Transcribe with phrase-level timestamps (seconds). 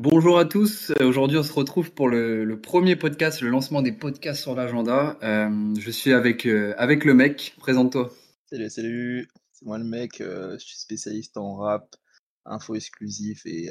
[0.00, 0.92] Bonjour à tous.
[1.00, 5.18] Aujourd'hui, on se retrouve pour le, premier podcast, le lancement des podcasts sur l'agenda.
[5.24, 7.56] Euh, je suis avec, euh, avec le mec.
[7.58, 8.12] Présente-toi.
[8.46, 11.96] Salut, salut, c'est moi le mec, euh, je suis spécialiste en rap,
[12.44, 13.70] info exclusif et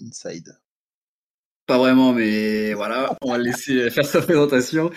[0.00, 0.56] inside.
[1.66, 4.90] Pas vraiment, mais voilà, on va le laisser faire sa présentation.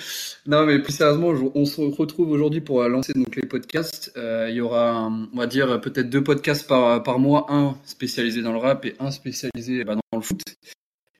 [0.46, 4.12] Non, mais plus sérieusement, on se retrouve aujourd'hui pour euh, lancer donc les podcasts.
[4.18, 8.42] Euh, il y aura, on va dire, peut-être deux podcasts par, par mois, un spécialisé
[8.42, 10.42] dans le rap et un spécialisé bah, dans le foot.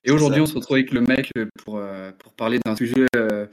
[0.08, 3.06] Et aujourd'hui, on se retrouve avec le mec euh, pour, euh, pour parler d'un sujet
[3.16, 3.46] euh,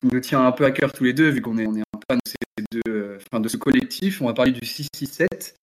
[0.00, 1.80] qui nous tient un peu à cœur tous les deux, vu qu'on est, on est
[1.80, 4.20] un peu fan de, ces deux, euh, enfin, de ce collectif.
[4.20, 5.56] On va parler du 667.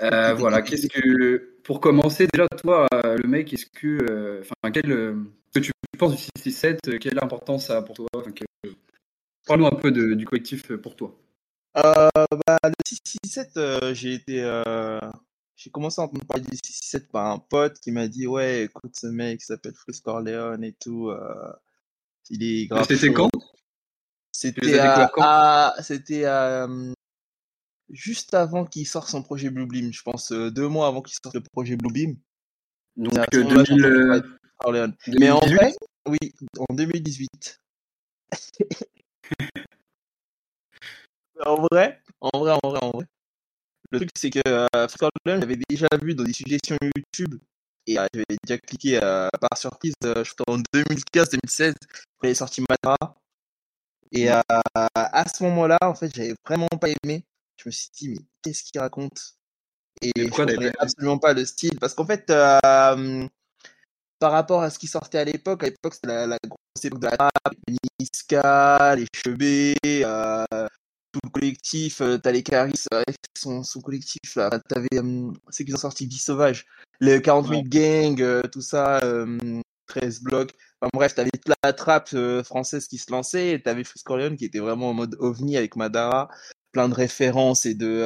[0.00, 4.70] Euh, voilà, qu'est-ce que, pour commencer, déjà, toi, euh, le mec, est-ce que, euh, enfin,
[4.72, 4.82] quel,
[5.54, 8.06] que tu penses du 667, euh, quelle importance ça a pour toi?
[9.46, 11.16] Parle-nous un peu de- du collectif pour toi.
[11.78, 12.08] Euh,
[12.46, 14.42] bah, le 667, euh, j'ai été,
[15.56, 18.94] j'ai commencé à entendre parler du 667 par un pote qui m'a dit, ouais, écoute,
[18.96, 21.10] ce mec qui s'appelle Frisk Corleone et tout,
[22.30, 23.30] il est grave C'était quand?
[24.32, 26.68] C'était à, à- c'était à,
[27.90, 31.34] juste avant qu'il sorte son projet Bluebeam, je pense, euh, deux mois avant qu'il sorte
[31.34, 31.76] le projet.
[31.76, 34.22] Donc, euh, moment-là que j'ai 2000, entendu euh,
[34.58, 34.96] Corleone.
[35.18, 35.56] Mais en 2018?
[35.56, 35.74] vrai,
[36.06, 36.18] oui,
[36.68, 37.60] en 2018.
[41.44, 43.04] En vrai, en vrai, en vrai, en vrai.
[43.90, 44.66] Le truc, c'est que euh,
[45.24, 47.38] j'avais déjà vu dans des suggestions YouTube
[47.86, 51.74] et euh, j'avais déjà cliqué euh, par surprise, euh, je crois en 2015-2016,
[52.18, 53.14] quand il est sorti Madara.
[54.12, 54.40] Et euh,
[54.94, 57.24] à ce moment-là, en fait, j'avais vraiment pas aimé.
[57.56, 59.34] Je me suis dit, mais qu'est-ce qu'il raconte?
[60.02, 61.78] Et je t'avais absolument pas le style.
[61.78, 63.26] Parce qu'en fait, euh,
[64.18, 67.00] par rapport à ce qui sortait à l'époque, à l'époque, c'était la, la grosse époque
[67.00, 70.44] de la rap, les Niska, les Chebet, euh,
[71.12, 72.84] tout le collectif, euh, t'as les Caris
[73.36, 76.66] son, son collectif là, t'avais euh, ceux qui ont sorti Vie Sauvage,
[77.00, 77.68] le 40 000 Ouais.
[77.68, 80.52] Gang, euh, tout ça, euh, 13 blocs.
[80.80, 84.36] Enfin bref, t'avais toute la trappe euh, française qui se lançait, et t'avais Frisk Corleone
[84.36, 86.28] qui était vraiment en mode ovni avec Madara,
[86.76, 88.02] plein de références et de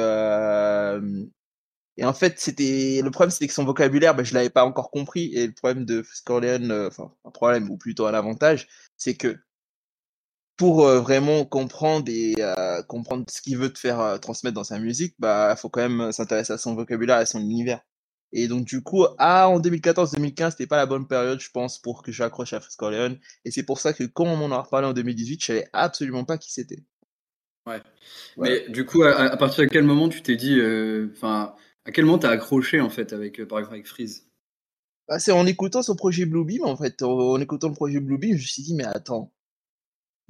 [1.97, 4.91] et en fait, c'était le problème, c'était que son vocabulaire, ben, je l'avais pas encore
[4.91, 5.33] compris.
[5.35, 8.67] Et le problème de Frisk Corleone, euh, enfin un problème ou plutôt un avantage,
[8.97, 9.37] c'est que
[10.57, 12.35] pour vraiment comprendre et
[12.87, 16.53] comprendre ce qu'il veut te faire transmettre dans sa musique, bah faut quand même s'intéresser
[16.53, 17.81] à son vocabulaire et à son univers.
[18.33, 22.03] Et donc du coup, ah en 2014-2015, c'était pas la bonne période, je pense, pour
[22.03, 23.19] que j'accroche à Frisk Corleone.
[23.45, 26.25] Et c'est pour ça que quand on m'en a reparlé en 2018, je savais absolument
[26.25, 26.83] pas qui c'était.
[27.67, 27.81] Ouais.
[28.35, 28.59] Voilà.
[28.65, 31.55] Mais du coup, à, à partir de quel moment tu t'es dit, euh, enfin,
[31.85, 34.27] à quel moment t'as accroché en fait avec, euh, par exemple, avec Freeze?
[35.07, 38.31] Bah, c'est en écoutant son projet Bluebeam, en fait, en, en écoutant le projet Bluebeam,
[38.37, 39.33] je me suis dit, mais attends,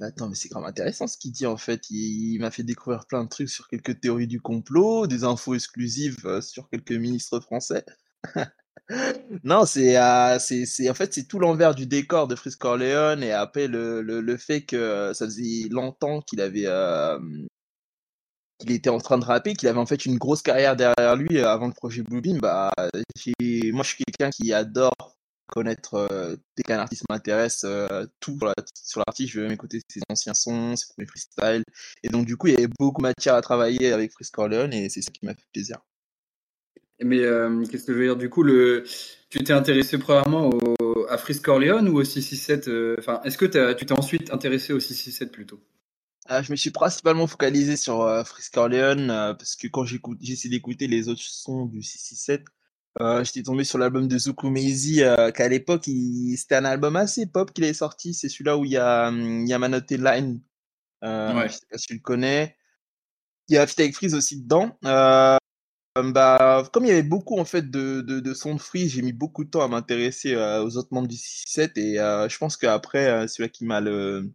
[0.00, 1.90] mais attends, mais c'est quand même intéressant ce qu'il dit en fait.
[1.90, 5.54] Il, il m'a fait découvrir plein de trucs sur quelques théories du complot, des infos
[5.54, 7.84] exclusives euh, sur quelques ministres français.
[9.44, 13.32] Non, c'est euh, c'est en fait c'est tout l'envers du décor de Frisk Corleone et
[13.32, 17.18] après le, fait que euh, ça faisait longtemps euh,
[18.58, 21.38] qu'il était en train de rapper, qu'il avait en fait une grosse carrière derrière lui
[21.40, 22.70] avant le projet Bluebeam, bah
[23.72, 24.94] moi je suis quelqu'un qui adore
[25.46, 26.08] connaître
[26.56, 27.66] dès qu'un artiste m'intéresse
[28.20, 31.64] tout sur la- sur l'artiste, je vais même écouter ses anciens sons, ses premiers freestyles
[32.02, 34.72] et donc du coup il y avait beaucoup de matière à travailler avec Frisk Corleone
[34.72, 35.78] et c'est ça qui m'a fait plaisir.
[37.04, 38.16] Mais euh, qu'est-ce que je veux dire?
[38.16, 38.84] Du coup, le,
[39.30, 42.68] tu t'es intéressé premièrement au, à Freeze Corleone ou au 667?
[42.68, 45.60] euh, Enfin, est-ce que tu t'es ensuite intéressé au 667 plutôt?
[46.30, 50.00] Euh, je me suis principalement focalisé sur euh, Frisk Corleone euh, parce que quand j'ai
[50.22, 52.44] essayé d'écouter les autres sons du 667,
[53.00, 55.02] euh, j'étais tombé sur l'album de Zuku Meizi
[55.34, 56.36] qu'à l'époque il...
[56.36, 58.14] c'était un album assez pop qu'il est sorti.
[58.14, 59.10] C'est celui-là où il y a
[59.58, 60.40] Manoté Line,
[61.02, 61.48] Ouais.
[61.48, 62.56] je sais pas si tu le connais.
[63.48, 64.78] Il y a Fit avec Freeze aussi dedans.
[64.84, 65.36] Euh,
[66.02, 69.02] bah comme il y avait beaucoup en fait de de, de sons de Freeze, j'ai
[69.02, 72.38] mis beaucoup de temps à m'intéresser euh, aux autres membres du 667 et euh, je
[72.38, 74.32] pense qu'après euh, celui-là qui m'a le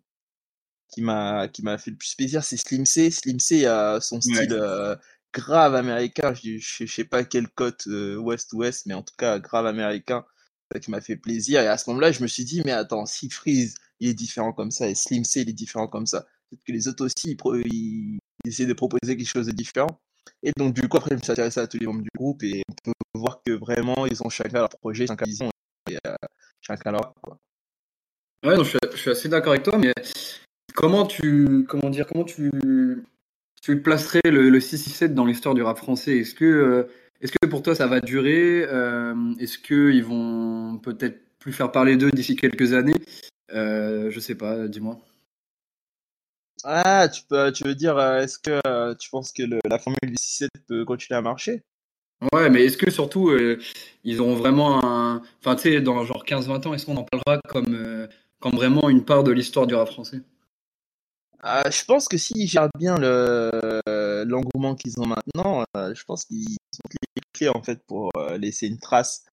[0.90, 3.12] qui m'a qui m'a fait le plus plaisir, c'est Slim C.
[3.12, 4.46] Slim C a son Ouais.
[4.46, 4.96] style euh,
[5.34, 6.34] grave américain.
[6.34, 9.66] Je, je, je sais pas quelle côte euh, ouest ouest, mais en tout cas grave
[9.66, 10.26] américain.
[10.74, 11.62] Ça qui m'a fait plaisir.
[11.62, 14.54] Et à ce moment-là, je me suis dit, mais attends, si Freeze il est différent
[14.54, 17.32] comme ça et Slim C il est différent comme ça, peut-être que les autres aussi
[17.32, 17.38] ils,
[17.74, 20.00] ils, ils essaient de proposer quelque chose de différent.
[20.44, 22.44] Et donc du coup après, je me suis intéressé à tous les membres du groupe
[22.44, 25.50] et on peut voir que vraiment ils ont chacun leur projet, chacun vision
[25.90, 26.16] euh,
[26.62, 27.14] chacun leur.
[28.44, 29.94] Ouais, non, je suis, assez d'accord avec toi, mais
[30.74, 32.52] comment tu, comment dire, comment tu,
[33.62, 36.20] tu placerais le, le 667 dans l'histoire du rap français?
[36.20, 36.84] Est-ce que, euh,
[37.22, 38.64] est-ce que pour toi ça va durer?
[38.68, 42.96] Euh, est-ce que ils vont peut-être plus faire parler d'eux d'ici quelques années?
[43.50, 45.00] Je sais pas, dis-moi.
[46.64, 49.80] Ah, tu peux, tu veux dire, euh, est-ce que euh, tu penses que le- la
[49.80, 51.64] formule du 6-7 peut continuer à marcher?
[52.34, 53.60] Ouais, mais est-ce que surtout euh,
[54.04, 55.22] ils auront vraiment un.
[55.40, 58.08] Enfin, tu sais, dans genre 15-20 ans, est-ce qu'on en parlera comme, euh,
[58.40, 60.22] comme vraiment une part de l'histoire du rap français?
[61.40, 63.52] Ah, je pense que s'ils gèrent bien le
[64.26, 66.48] l'engouement qu'ils ont maintenant, euh, je pense qu'ils
[66.84, 69.24] ont les clés en fait pour euh, laisser une trace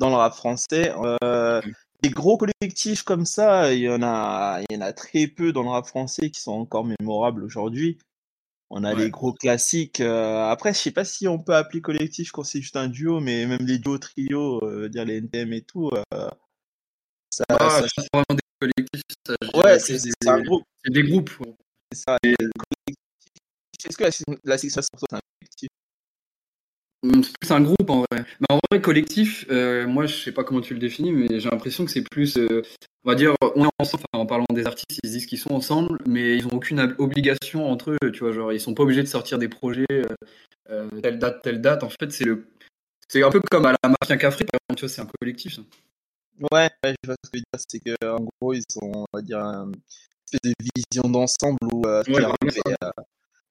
[0.00, 0.92] dans le rap français.
[1.24, 1.74] Euh, Ok.
[2.04, 5.52] Des gros collectifs comme ça, il y en a, il y en a très peu
[5.52, 7.98] dans le rap français qui sont encore mémorables aujourd'hui.
[8.70, 10.00] On a les gros classiques.
[10.00, 13.20] euh, après, je sais pas si on peut appeler collectif quand c'est juste un duo,
[13.20, 16.28] mais même les duos trios, euh, dire les NTM et tout, euh,
[17.30, 21.02] ça, Ah, ça, vraiment des collectifs, ça, ouais, c'est des, c'est un groupe, c'est des
[21.04, 21.30] groupes.
[21.40, 21.54] ouais.
[21.92, 22.18] c'est ça.
[23.86, 24.10] Est-ce que la,
[24.44, 25.20] la section sur toi, c'est un collectif?
[25.20, 25.33] Hum,
[27.22, 28.24] C'est plus un groupe en vrai.
[28.40, 31.50] Mais en vrai, collectif, euh, moi je sais pas comment tu le définis, mais j'ai
[31.50, 32.62] l'impression que c'est plus, euh,
[33.04, 35.52] on va dire, on est ensemble, enfin, en parlant des artistes, ils disent qu'ils sont
[35.52, 38.84] ensemble, mais ils ont aucune ob- obligation entre eux, tu vois, genre ils sont pas
[38.84, 39.84] obligés de sortir des projets
[40.70, 41.82] euh, telle date, telle date.
[41.82, 42.46] En fait, c'est le,
[43.08, 45.56] c'est un peu comme à la Mafia Cafri, par exemple, tu vois, c'est un collectif.
[45.56, 45.62] ça.
[46.52, 48.92] Ouais, ouais, je vois ce que tu veux dire, c'est que en gros, ils ont,
[48.94, 49.74] on va dire, une
[50.26, 52.74] espèce de vision d'ensemble où Ouais, arrive et,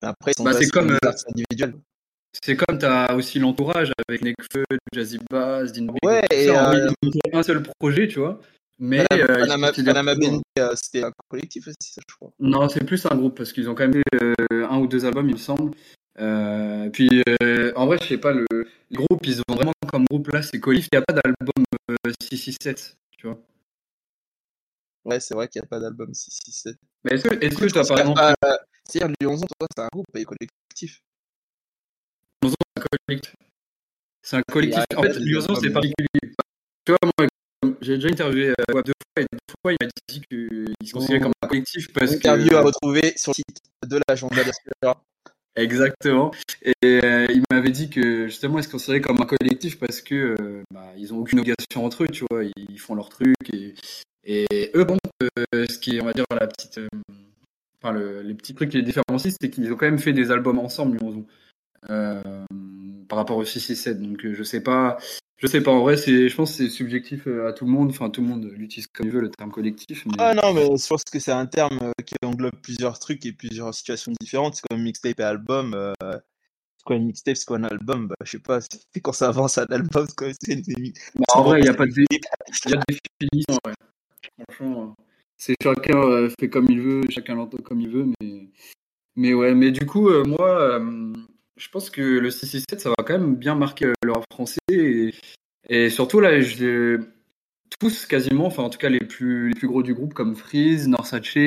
[0.01, 1.75] après, ils sont Bah, sur comme, des artistes individuels.
[2.41, 4.63] C'est comme t'as aussi l'entourage avec Nekfeu,
[4.93, 6.69] Jazzy Bass, Dinby, Ouais, tout et ça.
[6.69, 8.39] En euh, fait un seul projet, tu vois,
[8.79, 9.23] mais Panama,
[9.69, 10.13] euh, Panama, Panama
[10.59, 12.31] euh, c'était un collectif aussi, ça, je crois.
[12.39, 15.29] Non, c'est plus un groupe parce qu'ils ont quand même euh, un ou deux albums,
[15.29, 15.71] il me semble.
[16.19, 20.05] Euh, puis euh, en vrai, je sais pas, le, le groupe, ils ont vraiment comme
[20.05, 20.87] groupe là, c'est Colif.
[20.91, 23.39] Il n'y a pas d'album euh, 667, tu vois.
[25.05, 26.75] Ouais, c'est vrai qu'il n'y a pas d'album 667.
[27.03, 28.59] Mais est-ce que, est-ce que je tu as pense par exemple pas.
[28.85, 31.01] C'est-à-dire, Lyonzon, toi, c'est un groupe et collectif.
[32.75, 33.33] C'est un collectif
[34.21, 36.07] C'est un En fait, Lyozon, c'est particulier.
[36.85, 37.27] Tu vois, moi,
[37.81, 41.19] j'ai déjà interviewé euh, deux fois et deux fois, il m'a dit qu'il se considérait
[41.21, 42.65] comme un collectif parce Interview à que.
[42.65, 45.01] retrouver sur le site de l'agenda d'Aspera.
[45.55, 46.31] Exactement.
[46.63, 50.35] Et euh, il m'avait dit que justement, ils se considéraient comme un collectif parce que
[50.39, 52.43] euh, bah, ils ont aucune obligation entre eux, tu vois.
[52.43, 53.75] Ils font leur truc et,
[54.25, 56.87] et eux, bon, euh, ce qui est, on va dire, la petite, euh,
[57.81, 60.31] enfin, le- les petits trucs qui les différencient, c'est qu'ils ont quand même fait des
[60.31, 61.23] albums ensemble, Lyonzon, euh,
[61.87, 64.01] par rapport au 667.
[64.01, 64.97] Donc, euh, je sais pas,
[65.37, 65.71] je sais pas.
[65.71, 67.89] En vrai, c'est, je pense que c'est subjectif euh, à tout le monde.
[67.89, 70.65] Enfin, tout le monde l'utilise comme il veut le terme collectif, mais Ah non, mais
[70.77, 74.55] je pense que c'est un terme euh, qui englobe plusieurs trucs et plusieurs situations différentes.
[74.55, 75.73] C'est comme mixtape et album.
[75.73, 78.07] euh, C'est quoi une mixtape, c'est quoi un album?
[78.07, 78.59] Bah, Je sais pas,
[78.93, 80.61] c'est quand ça avance un album, c'est quoi une
[81.15, 82.47] Bah, en vrai, il n'y a pas de, dé- mixtape.
[82.65, 83.73] il y a des définitions, ouais.
[84.49, 85.03] Franchement, euh,
[85.37, 88.47] c'est chacun euh, fait comme il veut, chacun l'entend comme il veut, mais,
[89.15, 91.13] mais ouais, mais du coup, euh, moi, euh,
[91.57, 94.59] je pense que le 667, ça va quand même bien marquer euh, le rap français,
[94.69, 95.13] et,
[95.69, 96.99] et surtout là, je,
[97.79, 100.87] tous quasiment, enfin en tout cas les plus, les plus gros du groupe comme Freeze,
[100.87, 101.37] Norsace,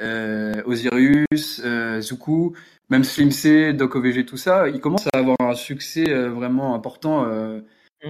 [0.00, 2.56] euh, Osiris, euh, Zuku,
[2.90, 6.74] même Slim C, Doc OVG, tout ça, ils commencent à avoir un succès euh, vraiment
[6.74, 7.60] important euh,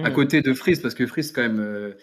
[0.03, 0.13] à Hmm.
[0.13, 1.93] côté de Freeze, parce que Freeze, quand même,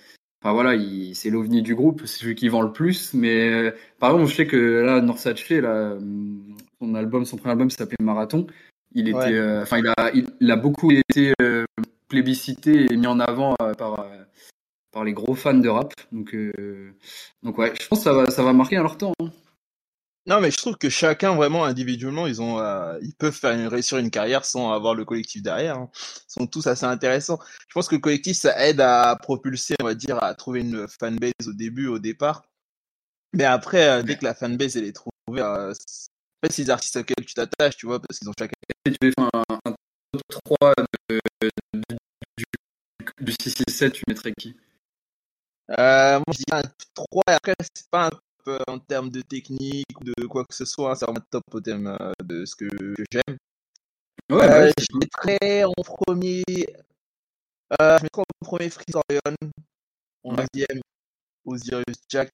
[0.43, 3.13] enfin voilà, il- c'est l'ovni du groupe, c'est celui qui vend le plus.
[3.13, 5.99] Mais euh, par exemple, je sais que là, Norsace, là,
[6.81, 8.47] son album, son premier album s'appelait Marathon.
[8.95, 9.33] Il était, Ouais.
[9.33, 11.65] euh, enfin, il a, il, il a beaucoup été euh,
[12.09, 14.25] plébiscité et mis en avant euh, par, euh,
[14.91, 15.95] par les gros fans de rap.
[16.13, 16.95] Donc, euh,
[17.43, 19.13] donc ouais, je pense que ça va, ça va marquer à leur temps.
[19.21, 19.31] hein.
[20.27, 23.67] Non, mais je trouve que chacun, vraiment, individuellement, ils ont, euh, ils peuvent faire une,
[23.67, 25.77] réussir une carrière sans avoir le collectif derrière.
[25.79, 25.91] hein.
[25.95, 27.41] Ils sont tous assez intéressants.
[27.67, 30.87] Je pense que le collectif, ça aide à propulser, on va dire, à trouver une
[30.87, 32.45] fanbase au début, au départ.
[33.33, 35.73] Mais après, euh, dès que la fanbase, elle est trouvée, euh,
[36.43, 38.55] en fait, c'est les artistes auxquels tu t'attaches, tu vois, parce qu'ils ont chacun.
[38.87, 39.75] Si tu faire un, un
[40.13, 40.75] top 3
[41.11, 41.51] de, de-
[42.37, 42.45] du,
[43.21, 44.57] du 667, tu mettrais qui?
[45.71, 46.63] Euh, moi, je dis un
[46.95, 50.45] 3, et après, c'est pas un top euh, en termes de technique ou de quoi
[50.45, 53.05] que ce soit, hein, c'est vraiment un top au thème euh, de ce que, que
[53.11, 53.37] j'aime.
[54.31, 56.43] Ouais, bah Euh, ouais, je mettrais en premier,
[57.81, 59.37] euh, je mettrais en premier Freeze Orion,
[60.25, 60.47] en Ouais.
[60.55, 60.81] deuxième
[61.47, 62.31] Osiris Jack.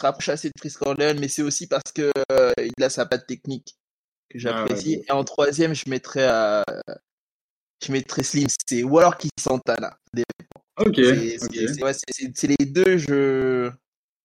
[0.00, 3.04] Se rapproche assez de Freeze Orion, mais c'est aussi parce que euh, il a sa
[3.04, 3.76] patte technique
[4.30, 4.94] que j'apprécie.
[4.94, 5.04] Ah ouais.
[5.08, 6.62] Et en troisième, je mettrais, euh,
[7.84, 9.98] je mettrais Slim, c'est ou alors Kiss Santana.
[10.78, 11.92] Ok, C'est ouais,
[12.58, 12.96] les deux.
[12.96, 13.70] Je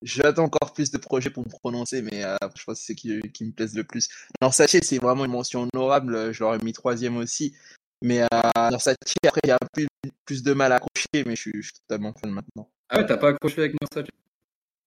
[0.00, 3.20] j'attends encore plus de projets pour me prononcer, mais euh, je pense que c'est qui,
[3.32, 4.08] qui me plaisent le plus.
[4.40, 6.32] Alors sachez, c'est vraiment une mention honorable.
[6.32, 7.54] Je l'aurais mis troisième aussi,
[8.02, 9.86] mais euh, dans Sachi, après, il y a peu
[10.24, 12.70] plus de mal à accrocher, mais je suis, je suis totalement fan maintenant.
[12.88, 14.06] Ah ouais, t'as pas accroché avec Norsace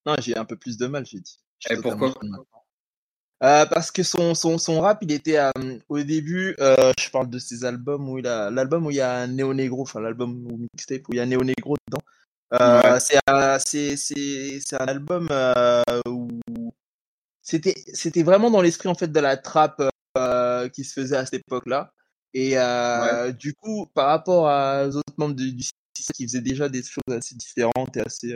[0.06, 1.38] Non, j'ai un peu plus de mal, j'ai dit.
[1.68, 2.14] Et pourquoi.
[3.42, 5.50] Euh, parce que son, son, son rap, il était euh,
[5.88, 9.00] au début, euh, je parle de ses albums où il a l'album où il y
[9.00, 12.02] a Neo Negro, enfin l'album ou mixtape où il y a Neo Negro dedans.
[12.52, 13.00] Ouais.
[13.00, 15.28] c'est un, c'est, c'est, c'est un album
[16.06, 16.28] où
[17.40, 19.82] c'était, c'était vraiment dans l'esprit en fait de la trappe
[20.74, 21.94] qui se faisait à cette époque-là.
[22.34, 22.56] Et
[23.38, 25.64] du coup, par rapport aux autres membres du, du
[26.14, 28.34] qui faisaient déjà des choses assez différentes et assez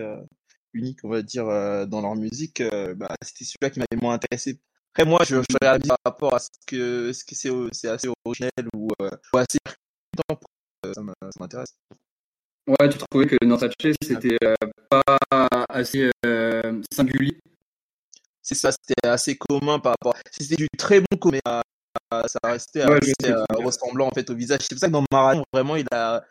[0.74, 2.62] euh, uniques, on va dire, euh, dans leur musique,
[2.96, 4.60] bah, c'était celui-là qui m'avait moins intéressé.
[4.92, 7.34] Après, moi, je, je réagis par rapport à ce que ce que
[7.72, 9.58] c'est assez originel ou, ou assez
[10.94, 11.02] ça
[11.40, 11.74] m'intéresse.
[12.66, 14.38] Ouais, tu trouvais que Norsace, c'était
[14.88, 15.02] pas
[15.68, 16.10] assez
[16.92, 17.38] singulier?
[18.42, 20.14] C'est ça, c'était assez commun par rapport.
[20.30, 21.62] C'était du très bon commun
[22.26, 24.60] ça restait euh, ressemblant en fait au visage.
[24.62, 26.22] C'est pour ça que dans Marathon, vraiment, il a,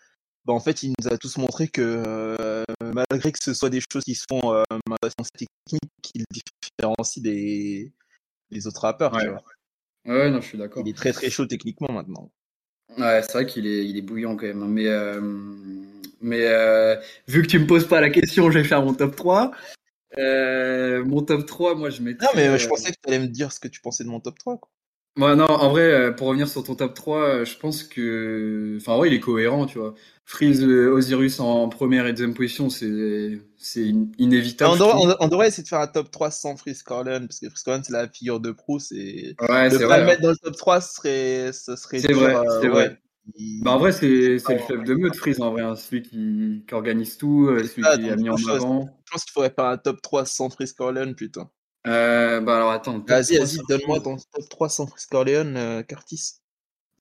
[0.46, 3.80] bah, en fait, il nous a tous montré que euh, malgré que ce soit des
[3.80, 7.94] choses qui se font euh, dans technique, il différencie des,
[8.52, 9.14] des autres rappeurs.
[9.14, 9.30] Ouais.
[10.06, 10.84] ouais, non, je suis d'accord.
[10.86, 12.30] Il est très très chaud techniquement maintenant.
[12.98, 14.64] Ouais, c'est vrai qu'il est, il est bouillant quand même.
[14.64, 14.68] Hein.
[14.68, 15.22] Mais, euh,
[16.20, 19.52] mais vu que tu me poses pas la question, je vais faire mon top 3.
[20.18, 22.16] mon top 3, moi je mets.
[22.22, 24.20] Non, mais je pensais que tu allais me dire ce que tu pensais de mon
[24.20, 24.58] top 3.
[24.58, 24.70] Quoi.
[25.16, 28.78] Ouais, non, en vrai, euh, pour revenir sur ton top 3, euh, je pense que.
[28.82, 29.94] Enfin, ouais, il est cohérent, tu vois.
[30.26, 33.40] Freeze euh, Osiris en première et deuxième position, c'est
[34.18, 34.82] inévitable.
[35.20, 37.84] On devrait, essayer de faire un top 3 sans Freeze Corleone, parce que Freeze Corleone,
[37.84, 38.92] c'est la figure de Proust.
[38.94, 41.54] Et ouais, de pas le mettre dans le top 3, ce serait.
[41.54, 42.98] Ce serait c'est vrai, c'est vrai.
[43.62, 45.62] Bah, en vrai, c'est le chef de meute, Freeze, en vrai.
[45.62, 45.76] Hein.
[45.76, 48.90] celui qui, qui, organise tout, celui qui a mis en avant.
[49.06, 51.52] Je pense qu'il faudrait faire un top 3 sans Freeze Corleone, putain.
[51.86, 53.00] Euh, bah alors attends.
[53.00, 56.36] Vas-y, vas-y, donne-moi ton top 3 sans Corleone, euh, Curtis.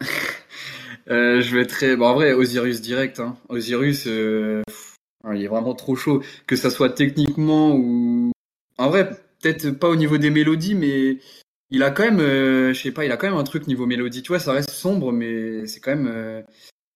[1.08, 1.96] euh, je vais très.
[1.96, 3.20] Bon, en vrai, Osiris direct.
[3.20, 3.36] Hein.
[3.48, 4.62] Osiris, euh...
[5.32, 6.22] il est vraiment trop chaud.
[6.46, 8.32] Que ça soit techniquement ou.
[8.78, 9.10] En vrai,
[9.40, 11.18] peut-être pas au niveau des mélodies, mais
[11.70, 12.20] il a quand même.
[12.20, 14.22] Euh, je sais pas, il a quand même un truc niveau mélodie.
[14.22, 16.08] Tu vois, ça reste sombre, mais c'est quand même.
[16.08, 16.42] Euh,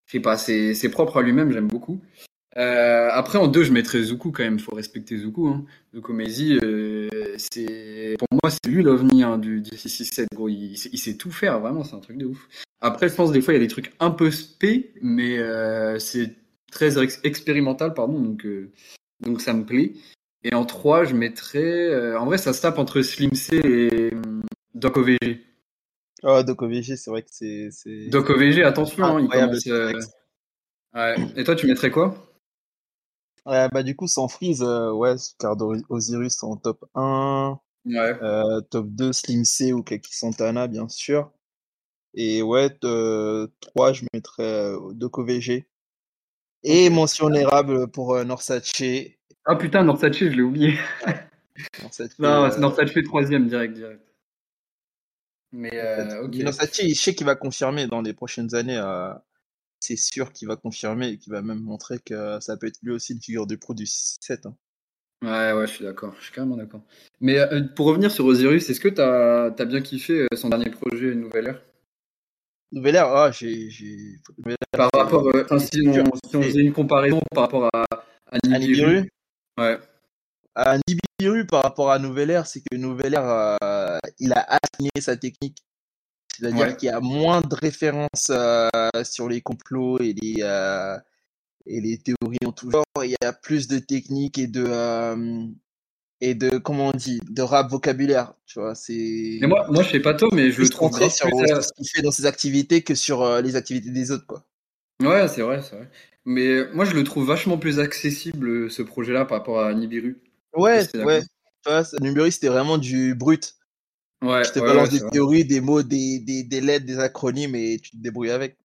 [0.07, 2.01] je sais pas, c'est propre à lui-même, j'aime beaucoup.
[2.57, 4.59] Euh, après, en deux, je mettrais Zuku quand même.
[4.59, 5.49] Faut respecter Zuku.
[5.49, 5.65] Hein.
[5.95, 10.29] Zuko Mezi, euh, c'est pour moi, c'est lui l'ovni hein, du, du 667.
[10.35, 11.61] Gros, il, il, sait tout faire.
[11.61, 12.49] Vraiment, c'est un truc de ouf.
[12.81, 15.99] Après, je pense des fois, il y a des trucs un peu spé, mais euh,
[15.99, 16.35] c'est
[16.71, 18.21] très expérimental, pardon.
[18.21, 18.71] Donc, euh,
[19.21, 19.93] donc ça me plaît.
[20.45, 21.89] Et en trois, je mettrais.
[21.89, 24.43] Euh, en vrai, ça se tape entre Slim C et hum,
[24.75, 25.41] Doc OVG.
[26.23, 27.71] Oh, Doc OVG, c'est vrai que c'est.
[28.09, 29.67] Doc OVG, attention, hein, il commence.
[30.95, 31.17] Ouais.
[31.37, 32.26] Et toi, tu mettrais quoi?
[33.47, 35.57] Ouais, bah du coup, sans freeze, euh, ouais, car
[35.89, 37.59] Osiris en top 1.
[37.87, 38.19] Ouais.
[38.21, 41.31] Euh, top 2, Slim C ou Kaki Santana, bien sûr.
[42.15, 45.69] Et ouais, 3, je mettrais euh, Doko VG.
[46.65, 48.73] Et mention honorable pour euh, Norsace.
[49.45, 50.75] Ah putain, Norsace, je l'ai oublié.
[51.83, 52.59] Norsace, non, euh...
[52.59, 54.03] Norsace troisième, direct, direct.
[55.53, 56.35] Mais euh, ok.
[56.37, 58.83] Norsace, je sais qu'il va confirmer dans les prochaines années
[59.87, 62.93] c'est sûr qu'il va confirmer et qu'il va même montrer que ça peut être lui
[62.93, 64.47] aussi une figure de pro du 7.
[64.47, 64.57] Hein.
[65.23, 66.83] Ouais, ouais, je suis d'accord, je suis carrément d'accord.
[67.21, 70.51] Mais euh, pour revenir sur Osiris, est-ce que tu as, as, bien kiffé euh, son
[70.51, 71.63] dernier projet, Nouvelle Ère?
[72.73, 73.71] Nouvelle Ère, ah, j'ai.
[74.73, 77.85] Par rapport, euh, si, on, si on faisait une comparaison par rapport à,
[78.31, 79.09] à Nibiru.
[79.59, 79.79] Ouais.
[80.55, 83.57] À Nibiru, par rapport à Nouvelle Ère, c'est que Nouvelle Ère,
[84.19, 85.63] il a assigné sa technique
[86.39, 88.69] c'est-à-dire qu'il y a moins de références euh,
[89.05, 90.97] sur les complots et les, euh,
[91.67, 92.85] et les théories en tout genre.
[93.03, 95.45] Il y a plus de techniques et de, euh,
[96.21, 98.35] et de comment on dit, de rap vocabulaire.
[98.47, 99.39] Tu vois, c'est.
[99.41, 102.03] Mais moi, moi, je sais pas toi, mais je le trouve sur ce qu'il fait
[102.03, 104.45] dans ses activités que sur les activités des autres, quoi.
[105.03, 105.91] Ouais, c'est vrai, c'est vrai.
[106.25, 110.21] Mais moi, je le trouve vachement plus accessible ce projet-là par rapport à Nibiru.
[110.55, 111.23] Ouais, ouais.
[111.65, 113.56] Tu vois, Nibiru, c'était vraiment du brut.
[114.23, 116.99] Ouais, je te ouais, balance ouais, des théories, des mots, des, des, des, lettres, des
[116.99, 118.57] acronymes et tu te débrouilles avec.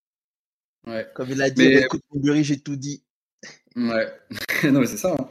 [0.88, 1.08] Ouais.
[1.14, 1.82] Comme il a dit, mais...
[1.82, 2.02] écoute,
[2.42, 3.04] j'ai tout dit.
[3.76, 4.08] Ouais,
[4.72, 5.16] non, mais c'est ça.
[5.20, 5.28] Hein.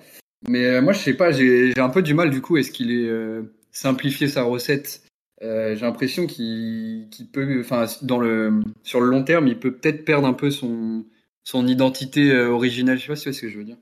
[0.49, 2.57] Mais euh, moi, je sais pas, j'ai un peu du mal du coup.
[2.57, 5.03] Est-ce qu'il est, euh, simplifié sa recette?
[5.43, 9.73] Euh, J'ai l'impression qu'il qu peut, enfin, dans le sur le long terme, il peut
[9.73, 11.07] peut-être perdre un peu son
[11.45, 12.99] son identité originale.
[12.99, 13.79] Je sais pas si tu vois ce que je veux dire.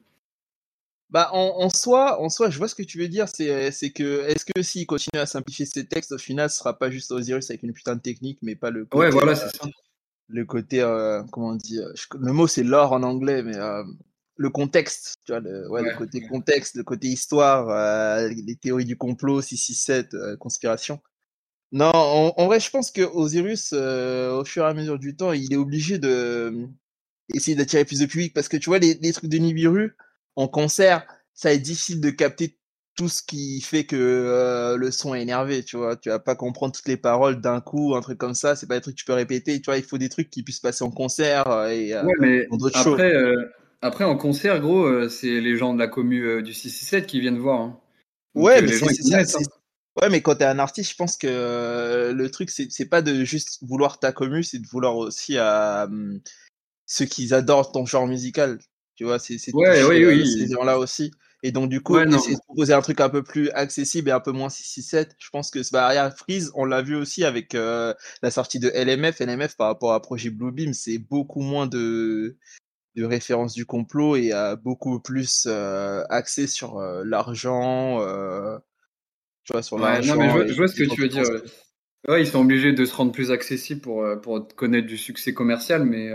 [1.10, 3.28] Bah, en, en, soi, en soi, je vois ce que tu veux dire.
[3.28, 6.78] C'est, c'est que, est-ce que s'il continue à simplifier ses textes, au final, ce sera
[6.78, 9.04] pas juste Osiris avec une putain de technique, mais pas le côté.
[9.04, 9.68] Ouais, voilà, c'est ça.
[10.30, 11.80] Le côté, euh, comment on dit,
[12.20, 13.82] le mot c'est l'or en anglais, mais euh,
[14.38, 15.90] le contexte, tu vois, le, ouais, ouais.
[15.90, 21.00] le côté contexte, le côté histoire, euh, les théories du complot, 667, euh, conspiration.
[21.72, 25.16] Non, en, en, vrai, je pense que Osiris, euh, au fur et à mesure du
[25.16, 26.68] temps, il est obligé de
[27.34, 29.96] essayer d'attirer plus de public parce que tu vois, les, les trucs de Nibiru,
[30.38, 31.04] en concert,
[31.34, 32.56] ça est difficile de capter
[32.94, 35.96] tout ce qui fait que euh, le son est énervé, tu vois?
[35.96, 38.54] Tu vas pas comprendre toutes les paroles d'un coup, un truc comme ça.
[38.54, 39.78] C'est pas des trucs que tu peux répéter, tu vois?
[39.78, 43.50] Il faut des trucs qui puissent passer en concert et euh, ouais, mais après, euh,
[43.82, 47.60] après, en concert, gros, c'est les gens de la commu du 667 qui viennent voir.
[47.60, 47.80] Hein.
[48.36, 49.38] Donc, ouais, mais c'est.
[50.00, 53.58] Ouais, mais quand t'es un artiste, je pense que le truc, c'est pas de juste
[53.62, 55.88] vouloir ta commu, c'est de vouloir aussi à
[56.86, 58.58] ceux qui adorent ton genre musical.
[58.98, 60.26] Tu vois, c'est ouais, oui, oui.
[60.26, 61.12] ces gens-là aussi.
[61.44, 64.18] Et donc, du coup, essayer de proposer un truc un peu plus accessible et un
[64.18, 65.14] peu moins 667.
[65.20, 69.20] Je pense que bah, Freeze, on l'a vu aussi avec euh, la sortie de LMF.
[69.20, 72.36] LMF, par rapport à Projet Bluebeam, c'est beaucoup moins de,
[72.96, 74.32] de références du complot et
[74.64, 78.00] beaucoup plus euh, axé sur euh, l'argent.
[79.44, 80.16] tu vois, sur l'argent.
[80.16, 81.22] non, mais je vois, ce que tu veux dire.
[82.08, 85.84] Ouais, ils sont obligés de se rendre plus accessibles pour, pour connaître du succès commercial,
[85.84, 86.10] mais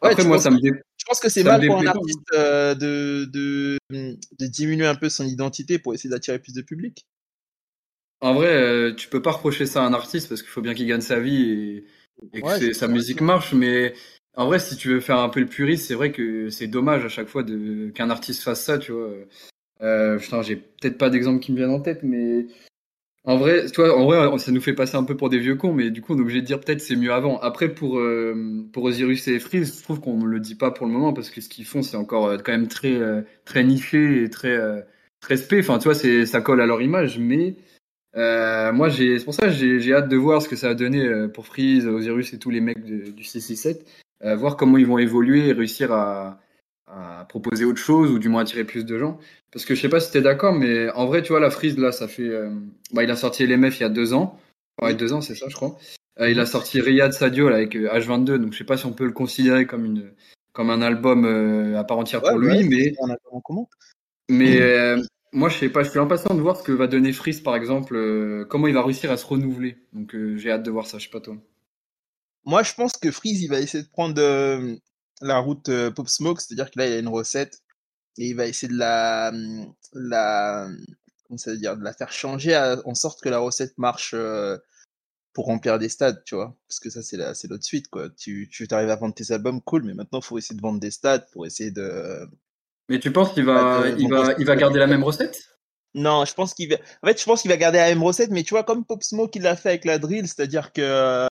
[0.00, 0.58] après, moi, ça me,
[1.02, 5.08] je pense que c'est mal pour un artiste euh, de, de, de, diminuer un peu
[5.08, 7.06] son identité pour essayer d'attirer plus de public?
[8.20, 10.74] En vrai, euh, tu peux pas reprocher ça à un artiste parce qu'il faut bien
[10.74, 11.84] qu'il gagne sa vie
[12.32, 13.52] et, que sa musique marche.
[13.52, 13.94] Mais
[14.36, 17.04] en vrai, si tu veux faire un peu le puriste, c'est vrai que c'est dommage
[17.04, 19.10] à chaque fois qu'un artiste fasse ça, tu vois.
[19.82, 22.46] Euh, j'ai peut-être pas d'exemple qui me viennent en tête, mais
[23.24, 25.72] en vrai, toi, en vrai, ça nous fait passer un peu pour des vieux cons,
[25.72, 27.38] mais du coup, on est obligé de dire peut-être c'est mieux avant.
[27.38, 30.86] Après, pour, euh, pour Osiris et Freeze, je trouve qu'on ne le dit pas pour
[30.86, 33.62] le moment parce que ce qu'ils font, c'est encore euh, quand même très, euh, très
[33.62, 34.58] niché et très,
[35.20, 35.60] très spé.
[35.60, 37.54] Enfin, tu vois, ça colle à leur image, mais
[38.16, 41.28] moi, j'ai, c'est pour ça que j'ai, hâte de voir ce que ça va donner
[41.32, 43.82] pour Freeze, Osiris et tous les mecs du C67,
[44.36, 46.40] voir comment ils vont évoluer et réussir à,
[46.92, 49.18] à proposer autre chose ou du moins attirer plus de gens.
[49.50, 51.50] Parce que je sais pas si tu es d'accord, mais en vrai, tu vois, la
[51.50, 52.28] frise, là, ça fait.
[52.28, 52.50] Euh,
[52.92, 54.38] bah, il a sorti LMF il y a deux ans.
[54.80, 55.78] Ouais, deux ans, c'est ça, je crois.
[56.20, 58.86] Euh, il a sorti Riyad Sadio là, avec H22, euh, donc je sais pas si
[58.86, 60.12] on peut le considérer comme, une,
[60.52, 61.24] comme un album
[61.74, 62.94] à part entière pour lui, mais.
[63.02, 63.68] Un album en
[64.28, 64.96] Mais
[65.34, 67.56] moi, je sais pas, je suis impatient de voir ce que va donner Freeze, par
[67.56, 69.78] exemple, comment il va réussir à se renouveler.
[69.94, 71.36] Donc j'ai hâte de voir ça, je sais pas toi.
[72.44, 74.14] Moi, je pense que Freeze, il va essayer de prendre
[75.22, 77.62] la route Pop Smoke, c'est-à-dire que là, il a une recette
[78.18, 80.68] et il va essayer de la, mmh, la,
[81.26, 84.14] comment ça veut dire, de la faire changer en sorte que la recette marche
[85.32, 86.56] pour remplir des stades, tu vois.
[86.68, 88.08] Parce que ça, c'est la, c'est l'autre suite, quoi.
[88.10, 90.80] Tu, tu arrives à vendre tes albums, cool, mais maintenant, il faut essayer de vendre
[90.80, 92.28] des stades pour essayer de.
[92.88, 95.56] Mais tu penses qu'il va, il va, il va garder la même recette?
[95.94, 96.76] Non, je pense qu'il va.
[97.02, 99.02] En fait, je pense qu'il va garder la même recette, mais tu vois, comme Pop
[99.02, 101.26] Smoke il l'a fait avec la drill, c'est-à-dire que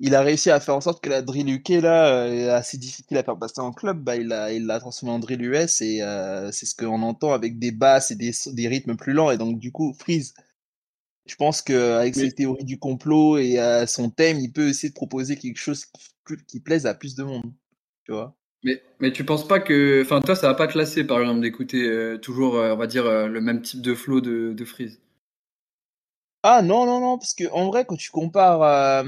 [0.00, 2.78] il a réussi à faire en sorte que la drill UK là euh, est assez
[2.78, 5.80] difficile à faire passer en club, bah il l'a il l'a transformé en drill US
[5.80, 9.30] et euh, c'est ce qu'on entend avec des basses et des, des rythmes plus lents.
[9.30, 10.34] Et donc du coup Freeze
[11.26, 14.88] je pense que avec ses théories du complot et euh, son thème, il peut essayer
[14.88, 17.52] de proposer quelque chose qui, qui plaise à plus de monde,
[18.06, 18.34] tu vois.
[18.64, 21.40] Mais, mais tu penses pas que, enfin toi, ça va pas te lasser par exemple
[21.42, 25.00] d'écouter toujours, on va dire, le même type de flow de, de Freeze?
[26.42, 29.04] Ah non non non, parce que en vrai quand tu compares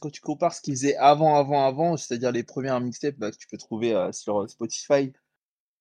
[0.00, 3.36] quand tu compares ce qu'ils faisaient avant, avant, avant, c'est-à-dire les premières mixtapes bah, que
[3.36, 5.12] tu peux trouver euh, sur Spotify,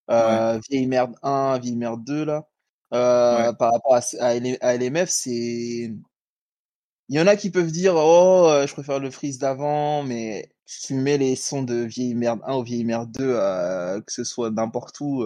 [0.10, 2.48] euh, Vieille Merde 1, Vieille Merde 2, là,
[2.94, 5.94] euh, par rapport à, LMF, c'est.
[7.10, 10.88] Il y en a qui peuvent dire Oh, je préfère le freeze d'avant, mais si
[10.88, 14.52] tu mets les sons de Vieille Merde 1 ou Vieille Merde 2, que ce soit
[14.52, 15.26] n'importe où,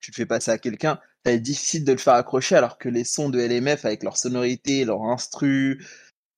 [0.00, 2.78] tu le fais passer à quelqu'un, ça va être difficile de le faire accrocher, alors
[2.78, 5.84] que les sons de LMF, avec leur sonorité, leur instru,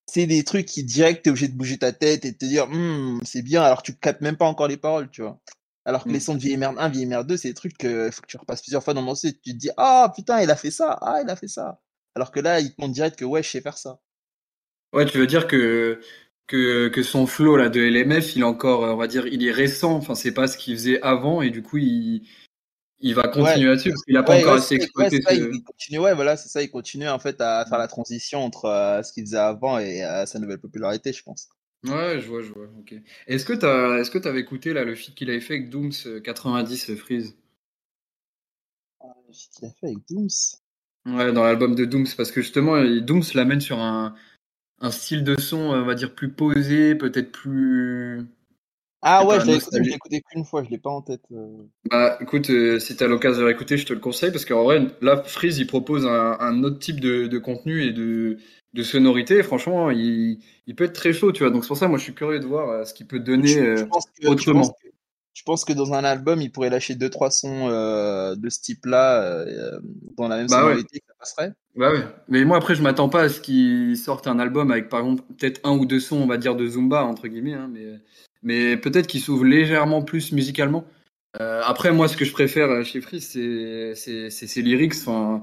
[0.09, 2.66] c'est des trucs qui direct t'es obligé de bouger ta tête et de te dire
[2.68, 5.38] «Hmm, c'est bien alors tu captes même pas encore les paroles tu vois.
[5.85, 6.21] Alors que les mmh.
[6.21, 8.37] sons de Vieille Merde 1 Vieille Merde 2 c'est des trucs que faut que tu
[8.37, 10.99] repasses plusieurs fois dans mon site tu te dis ah putain il a fait ça
[11.01, 11.81] ah il a fait ça
[12.14, 14.01] alors que là il te montre direct que ouais je sais faire ça
[14.92, 16.01] ouais tu veux dire que
[16.47, 19.53] que, que son flow là de LMF il est encore on va dire il est
[19.53, 22.27] récent enfin c'est pas ce qu'il faisait avant et du coup il
[23.00, 25.20] il va continuer là-dessus parce qu'il n'a pas encore assez exploité.
[25.30, 28.64] il continue, ouais, voilà, c'est ça, il continue en fait à faire la transition entre
[28.66, 31.48] euh, ce qu'il faisait avant et euh, sa nouvelle popularité, je pense.
[31.84, 32.66] Ouais, je vois, je vois.
[32.80, 32.94] Ok.
[33.28, 35.92] Est-ce que tu est-ce que avais écouté là le feat qu'il avait fait avec Dooms
[36.24, 37.37] 90 euh, Freeze?
[39.00, 40.28] Le feat qu'il a fait avec Dooms?
[41.06, 44.16] Ouais, dans l'album de Dooms parce que justement Dooms l'amène sur un,
[44.80, 48.26] un style de son, on va dire plus posé, peut-être plus
[49.02, 51.22] ah ouais, je l'ai écouté, qu'une fois, je l'ai pas en tête.
[51.32, 51.46] Euh.
[51.90, 54.64] Bah écoute, euh, si tu as l'occasion de l'écouter, je te le conseille parce qu'en
[54.64, 58.38] vrai, là, Freeze, il propose un, autre type de, contenu et de,
[58.74, 59.42] de sonorité.
[59.44, 60.40] franchement, il,
[60.76, 61.52] peut être très chaud, tu vois.
[61.52, 63.48] Donc c'est pour ça, moi, je suis curieux de voir euh, ce qu'il peut donner
[63.48, 63.84] je,
[64.26, 64.74] autrement.
[65.32, 69.44] Je pense, que, dans un album, il pourrait lâcher deux trois sons de ce type-là
[70.16, 71.52] dans la même bah sonorité, ça passerait.
[71.76, 72.04] Bah ouais.
[72.26, 75.22] Mais moi, après, je m'attends pas à ce qu'il sorte un album avec, par exemple,
[75.38, 77.54] peut-être un ou deux sons, on va dire, de Zumba, entre guillemets.
[77.54, 78.00] Hein, mais
[78.42, 80.85] mais peut-être qu'il s'ouvre légèrement plus musicalement.
[81.40, 84.94] Euh, après, moi, ce que je préfère euh, chez Free, c'est ses lyrics.
[84.94, 85.42] Enfin,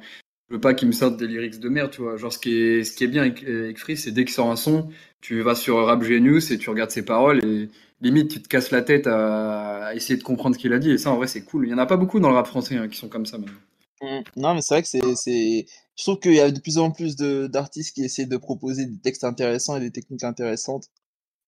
[0.50, 2.18] je veux pas qu'il me sorte des lyrics de merde, tu vois.
[2.18, 4.50] Genre, ce qui est, ce qui est bien avec, avec Free, c'est dès qu'il sort
[4.52, 4.90] un son,
[5.22, 7.70] tu vas sur Rap Genius et tu regardes ses paroles et
[8.02, 10.92] limite, tu te casses la tête à, essayer de comprendre ce qu'il a dit.
[10.92, 11.68] Et ça, en vrai, c'est cool.
[11.68, 13.38] Il y en a pas beaucoup dans le rap français hein, qui sont comme ça,
[13.38, 13.50] même.
[14.02, 14.24] Mmh.
[14.36, 15.66] Non, mais c'est vrai que c'est.
[15.98, 19.00] Je trouve qu'il y a de plus en plus d'artistes qui essaient de proposer des
[19.00, 20.90] textes intéressants et des techniques intéressantes.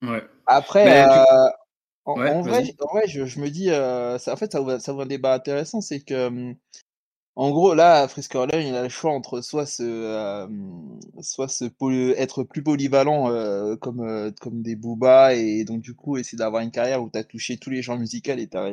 [0.01, 0.23] Ouais.
[0.45, 1.47] Après, Mais euh,
[2.05, 4.61] en, Ouais, en vrai, en vrai je, je me dis, euh, ça, en fait, ça
[4.61, 5.81] ouvre, ça ouvre un débat intéressant.
[5.81, 6.55] C'est que, hum,
[7.35, 10.47] en gros, là, Frisk Orleans, il a le choix entre soit se, euh,
[11.21, 13.29] soit se poly- être plus polyvalent
[13.77, 17.23] comme, comme des Booba et donc, du coup, essayer d'avoir une carrière où tu as
[17.23, 18.71] touché tous les genres musicaux et tu as,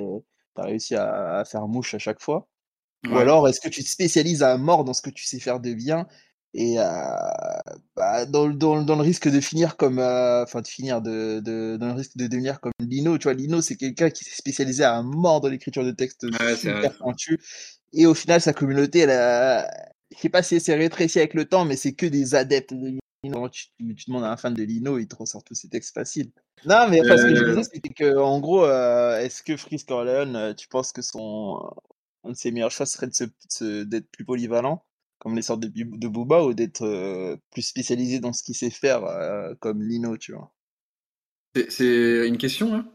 [0.56, 2.48] réussi à, à faire mouche à chaque fois.
[3.10, 5.60] Ou alors, est-ce que tu te spécialises à mort dans ce que tu sais faire
[5.60, 6.06] de bien
[6.54, 6.84] et euh,
[7.96, 11.40] bah, dans, le- dans, dans le risque de finir comme, euh, enfin de finir de,
[11.40, 13.18] de, dans le risque de devenir comme Lino.
[13.18, 16.56] Tu vois, Lino, c'est quelqu'un qui s'est spécialisé à mort dans l'écriture de textes Ouais,
[16.56, 17.38] super pointus.
[17.92, 19.68] Et au final, sa communauté, elle a,
[20.12, 22.74] je sais pas si elle s'est rétrécie avec le temps, mais c'est que des adeptes
[22.74, 23.48] de Lino.
[23.48, 25.94] Tu, tu, tu demandes à un fan de Lino, il te ressort tous ses textes
[25.94, 26.30] faciles.
[26.64, 29.84] Non, mais enfin, ce que je Euh, disais, c'était que, en gros, euh, est-ce que
[29.84, 31.60] Corleone, euh, tu penses que son,
[32.24, 34.82] un de ses meilleurs choix serait d'être plus polyvalent,
[35.24, 38.70] comme les sortes de, de Booba, ou d'être euh, plus spécialisé dans ce qu'il sait
[38.70, 40.52] faire, euh, comme Lino, tu vois?
[41.70, 42.86] C'est- une question, hein?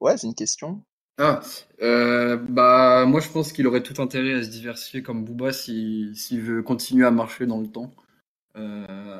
[0.00, 0.82] Ouais, c'est une question.
[1.18, 1.40] Ah,
[1.82, 6.10] euh, bah moi je pense qu'il aurait tout intérêt à se diversifier comme Booba si-
[6.16, 7.92] s'il veut continuer à marcher dans le temps.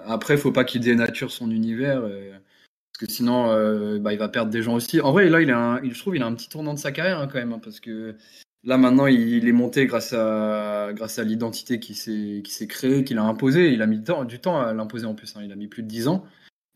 [0.05, 4.51] Après, faut pas qu'il dénature son univers, parce que sinon euh, bah, il va perdre
[4.51, 5.01] des gens aussi.
[5.01, 6.93] En vrai, là, il a un, je trouve il a un petit tournant de sa
[6.93, 8.17] carrière hein, quand même, hein, parce que
[8.65, 12.67] là maintenant il, il est monté grâce à grâce à l'identité qui s'est qui s'est
[12.67, 13.73] créée, qu'il a imposée.
[13.73, 15.89] Il a mis du temps, à l'imposer en plus, hein, il a mis plus de
[15.89, 16.25] 10 ans.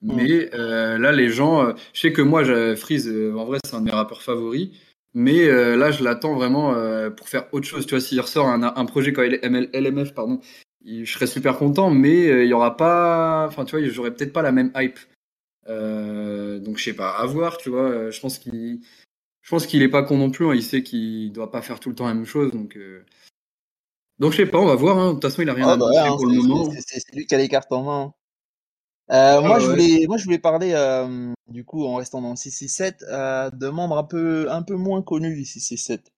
[0.03, 2.45] Mais euh, là, les gens, euh, je sais que moi,
[2.77, 4.69] Freeze, euh, en vrai, c'est un de mes rappeurs favoris.
[5.15, 6.75] Mais là, je l'attends vraiment
[7.17, 7.87] pour faire autre chose.
[7.87, 10.41] Tu vois, s'il ressort un, un projet comme LML LMF, pardon,
[10.85, 13.47] il- je serais super content, mais il y aura pas.
[13.49, 14.99] Enfin, tu vois, j'aurais peut-être pas la même hype.
[15.67, 18.11] Donc, je sais pas, à voir, tu vois.
[18.11, 18.81] Je pense qu'il,
[19.47, 20.47] je pense qu'il est pas con non plus.
[20.47, 22.53] hein, il sait qu'il doit pas faire tout le temps la même chose.
[22.53, 23.07] Donc, euh,
[24.19, 24.99] donc je sais pas, on va voir.
[24.99, 25.09] hein.
[25.09, 26.83] De toute façon, il a rien Ah bah ouais, annoncé hein, pour le moment.
[26.87, 28.15] c'est- lui qui a les cartes en main.
[29.13, 29.71] Euh, moi, Ah je ouais.
[29.71, 33.69] voulais, moi, je voulais parler, euh, du coup, en restant dans le 667, euh, de
[33.69, 36.13] membres un peu, un peu moins connus du 667.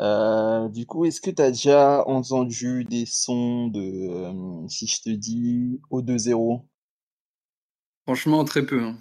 [0.00, 5.10] Euh, du coup, est-ce que tu as déjà entendu des sons de, si je te
[5.10, 6.66] dis, O2-0?
[8.06, 8.80] Franchement, très peu.
[8.80, 8.96] hein.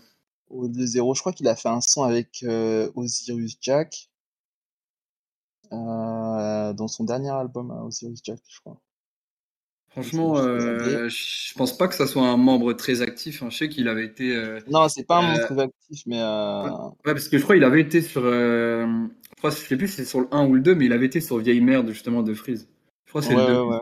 [0.51, 4.09] O2-0, je crois qu'il a fait un son avec euh, Osiris Jack,
[5.73, 8.79] euh, dans son dernier album, à Osiris Jack, je crois.
[9.89, 13.43] Franchement, euh, je pense pas que ça soit un membre très actif.
[13.43, 13.49] hein.
[13.49, 14.33] Je sais qu'il avait été.
[14.35, 17.55] euh, Non, c'est pas un Euh, monstre actif, mais euh, Ouais, parce que je crois
[17.55, 18.21] qu'il avait été sur.
[18.25, 18.85] euh,
[19.31, 20.93] je crois, je sais plus si c'est sur le 1 ou le 2, mais il
[20.93, 22.67] avait été sur Vieille Merde, justement, de Freeze.
[23.05, 23.59] Je crois que c'est ouais, le 2.
[23.59, 23.79] ouais, ouais.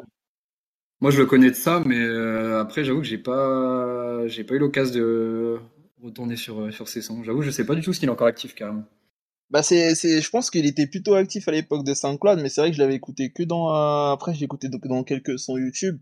[1.02, 4.56] Moi, je le connais de ça, mais euh, après, j'avoue que j'ai pas, j'ai pas
[4.56, 5.60] eu l'occasion de
[6.02, 7.24] retourner sur, euh, sur ses sons.
[7.24, 8.86] J'avoue, je sais pas du tout s'il est encore actif, carrément.
[9.50, 12.62] Bah c'est, c'est, je pense qu'il était plutôt actif à l'époque de SoundCloud, mais c'est
[12.62, 15.40] vrai que je l'avais écouté que dans, euh, après je l'ai écouté donc dans quelques
[15.40, 16.00] sons YouTube.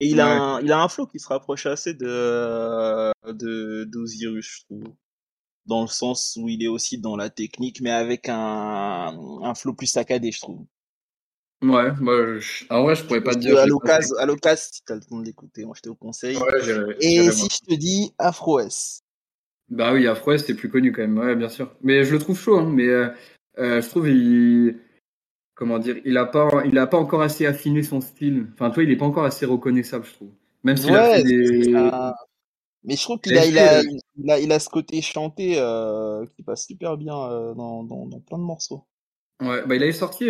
[0.00, 4.44] Et il a un, il a un flow qui se rapproche assez de, de, d'Osiris,
[4.46, 4.84] je trouve.
[5.66, 9.74] Dans le sens où il est aussi dans la technique, mais avec un, un flow
[9.74, 10.66] plus saccadé, je trouve.
[11.62, 12.64] Ouais, moi, je...
[12.70, 13.58] en vrai, je pourrais pas te dire.
[13.58, 15.94] à j'ai l'occasion, à l'occasion, si t'as le temps de l'écouter, moi je te le
[15.94, 16.36] conseille.
[16.36, 16.44] fait.
[16.44, 19.02] Ouais, j'irai- Et j'irai si je te dis Afro S.
[19.68, 21.74] Bah oui, Afro c'était plus connu quand même, ouais, bien sûr.
[21.82, 23.08] Mais je le trouve chaud, hein, mais euh,
[23.58, 24.78] euh, je trouve il,
[25.54, 28.48] comment dire, il a pas, il a pas encore assez affiné son style.
[28.54, 30.30] Enfin, toi, il est pas encore assez reconnaissable, je trouve.
[30.64, 31.28] Même s'il a Ouais, fait c'est-
[31.62, 32.14] c'est des, un-
[32.84, 33.82] mais je trouve qu'il il a il a,
[34.16, 37.14] il a, il a ce côté chanté euh, qui passe super bien
[37.54, 38.84] dans, dans, dans plein de morceaux.
[39.42, 40.26] ouais, bah il avait sorti,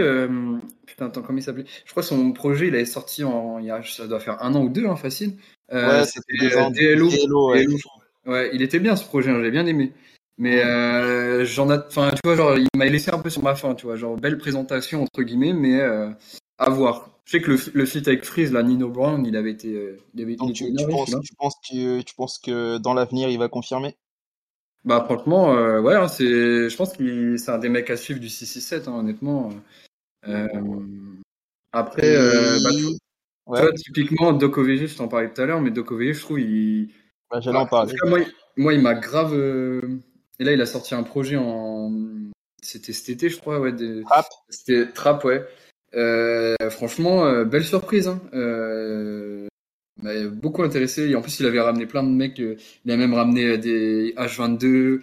[0.87, 1.64] putain, attends, comment il s'appelait?
[1.85, 4.42] Je crois que son projet, il avait sorti en, il y a, ça doit faire
[4.42, 5.37] un an ou deux, hein, facile.
[5.70, 6.49] Ouais, c'était.
[6.49, 7.64] DLO, DLO, ouais.
[7.64, 7.79] DLO.
[8.27, 9.93] Ouais, il était bien ce projet, hein, j'ai bien aimé.
[10.39, 13.75] Mais euh, j'en enfin, tu vois, genre, il m'a laissé un peu sur ma faim,
[13.75, 16.11] tu vois, genre belle présentation entre guillemets, mais euh,
[16.59, 17.11] à voir.
[17.25, 19.97] Je sais que le, le feat avec Freeze, la Nino Brown, il avait été, euh,
[20.15, 23.49] il avait, Donc tu, penses, tu penses que, tu penses que dans l'avenir il va
[23.49, 23.97] confirmer?
[24.85, 28.21] Bah franchement, euh, ouais, hein, c'est, je pense qu'il c'est un des mecs à suivre
[28.21, 29.51] du 667, hein, honnêtement.
[31.73, 32.15] Après,
[32.62, 32.97] bah, tu, tu
[33.47, 36.21] Ouais, vois, typiquement, Doc OVG, je t'en parlais tout à l'heure, mais Doc OVG, je
[36.21, 36.91] trouve, il,
[37.31, 37.93] bah, j'allais bah, en en parler.
[37.93, 39.33] tout cas, moi, il, moi, il m'a grave.
[39.35, 39.81] euh,
[40.39, 41.93] Et là, il a sorti un projet en.
[42.62, 43.73] C'était cet été, je crois, ouais.
[43.73, 44.27] des- Rap.
[44.49, 45.45] C'était Trap, ouais.
[45.95, 48.09] Euh, franchement, euh, belle surprise.
[48.09, 48.21] Hein.
[48.35, 49.47] Euh,
[50.03, 51.09] m'a beaucoup intéressé.
[51.09, 52.39] Et en plus, il avait ramené plein de mecs.
[52.39, 55.01] il a même ramené des H22.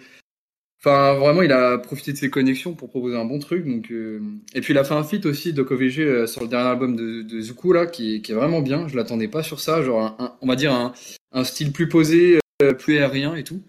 [0.86, 3.66] Enfin, vraiment, il a profité de ses connexions pour proposer un bon truc.
[3.66, 4.20] Donc, euh,
[4.54, 7.22] Et puis, il a fait un feat aussi, OVG, euh, sur le dernier album de,
[7.22, 8.86] de Zuku, là, qui, est- qui est vraiment bien.
[8.86, 9.80] Je l'attendais pas sur ça.
[9.82, 10.92] Genre, un- un- on va dire un,
[11.32, 13.62] un style plus posé, euh, plus aérien et tout.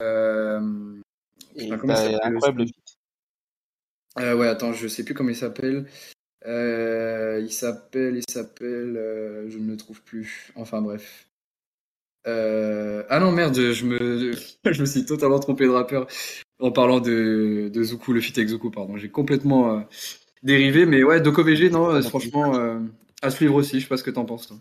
[0.00, 0.60] Euh...
[1.56, 1.92] Et comment
[4.16, 5.84] le ouais, attends, je sais plus comment il s'appelle.
[6.46, 10.50] Il s'appelle, il s'appelle, je ne le trouve plus.
[10.56, 11.28] Enfin bref.
[12.26, 14.32] Euh, ah non merde, je me,
[14.72, 16.06] je me suis totalement trompé de rappeur
[16.62, 18.96] en parlant de, de le feat avec Zuku, pardon.
[18.96, 19.80] J'ai complètement euh,
[20.42, 22.80] dérivé, mais ouais, Doko VG, non, euh, franchement, euh,
[23.20, 23.78] à suivre aussi.
[23.78, 24.46] Je sais pas ce que t'en penses.
[24.46, 24.56] Toi.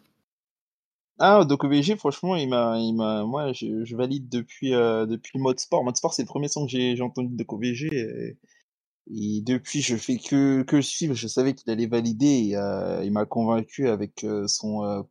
[1.19, 5.59] Ah, Doko VG, franchement, il m'a, il m'a, moi, je, valide depuis, euh, depuis Mode
[5.59, 5.83] Sport.
[5.83, 7.61] Mode Sport, c'est le premier son que j'ai, entendu de Doko.
[7.61, 11.13] Et, depuis, je fais que, que suivre.
[11.13, 12.25] Je savais qu'il allait valider.
[12.25, 15.05] Et, il m'a convaincu avec son,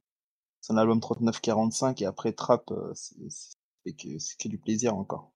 [0.60, 4.08] son album 3945 et après Trap, c'est que,
[4.42, 5.32] que du plaisir encore.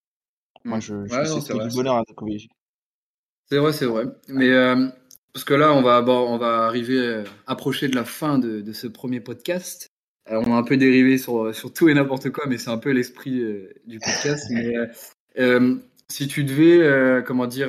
[0.65, 0.81] Moi, Hmm.
[0.81, 1.15] je, je
[1.55, 2.49] Ouais, du bonheur à Doko VG.
[3.51, 4.05] C'est vrai, c'est vrai.
[4.29, 4.89] Mais euh,
[5.33, 8.61] parce que là, on va, abord- on va arriver euh, approcher de la fin de,
[8.63, 9.89] de ce premier podcast.
[10.31, 12.79] Euh, on a un peu dérivé sur, sur tout et n'importe quoi, mais c'est un
[12.79, 14.47] peu l'esprit euh, du podcast.
[14.51, 14.75] Mais
[16.09, 17.69] si tu devais, comment dire,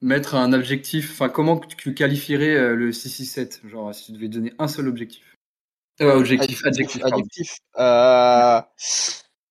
[0.00, 4.68] mettre un objectif, enfin, comment tu qualifierais le 667 Genre, si tu devais donner un
[4.68, 5.36] seul objectif.
[6.00, 7.04] Objectif, adjectif.
[7.04, 7.56] Adjectif.
[7.78, 8.60] Euh,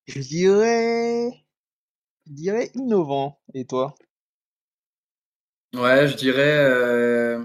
[0.08, 1.30] je dirais,
[2.34, 3.40] dirais innovant.
[3.54, 3.96] Et toi?
[5.74, 6.58] Ouais, je dirais.
[6.66, 7.44] euh,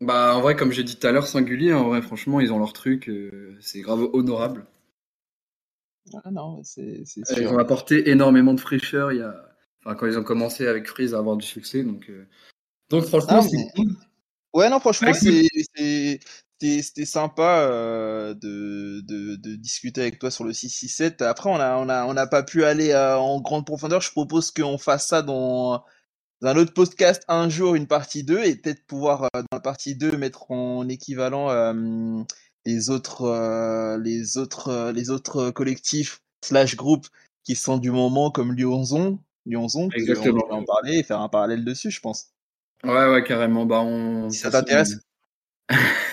[0.00, 2.58] Bah, en vrai, comme j'ai dit tout à l'heure, singulier, en vrai, franchement, ils ont
[2.58, 4.66] leur truc, euh, c'est grave honorable.
[6.24, 9.34] Ah non, c'est c'est Euh, Ils ont apporté énormément de fraîcheur il y a...
[9.84, 11.82] enfin, quand ils ont commencé avec Freeze à avoir du succès.
[11.82, 12.26] Donc, euh,
[12.90, 13.82] donc franchement, Ah, c'est.
[14.54, 16.20] Ouais, non, franchement, Ouais, c'est,
[16.58, 21.22] c'était c'était sympa euh, de, de, de discuter avec toi sur le 667.
[21.22, 24.00] Après, on a, on a, on n'a pas pu aller euh, en grande profondeur.
[24.00, 25.84] Je propose qu'on fasse ça dans,
[26.40, 29.60] dans un autre podcast un jour, une partie 2, et peut-être pouvoir, euh, dans la
[29.60, 31.72] partie 2, mettre en équivalent
[32.64, 37.06] les autres, les autres, les autres collectifs slash groupes
[37.44, 40.40] qui sont du moment, comme Lyonzon, Lyonzon, Exactement.
[40.40, 42.30] pourrait en parler et faire un parallèle dessus, je pense.
[42.82, 43.66] Ouais, ouais, carrément.
[43.66, 44.28] Bah, on...
[44.30, 44.98] Si ça t'intéresse.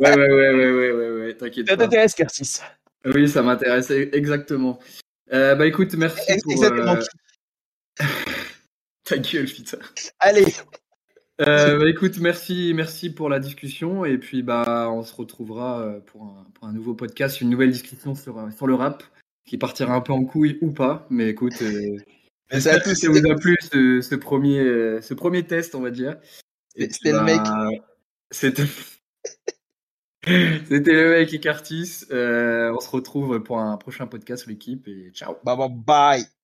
[0.00, 2.60] ouais, ouais, ouais, ouais, ouais, ouais, ouais, t'inquiète Ça t'intéresse, Curtis
[3.04, 4.78] Oui, ça m'intéresse e- exactement.
[5.32, 6.96] Euh, bah écoute, merci Ex- pour Exactement.
[6.96, 8.04] euh,
[9.04, 9.78] ta gueule, putain.
[10.18, 10.44] Allez,
[11.40, 16.00] Euh, bah écoute, merci, merci pour la discussion et puis bah on se retrouvera euh,
[16.00, 19.02] pour un, pour un nouveau podcast, une nouvelle discussion sur, sur le rap
[19.46, 21.54] qui partira un peu en couille ou pas, mais écoute,
[22.50, 25.90] j'espère que tous ça vous a plu ce, ce premier, ce premier test, on va
[25.90, 26.18] dire.
[26.76, 27.40] C'était le mec.
[30.24, 32.04] C'était le mec et Curtis.
[32.10, 35.36] Euh, on se retrouve pour un prochain podcast l'équipe et ciao.
[35.44, 36.39] Bye bye bye.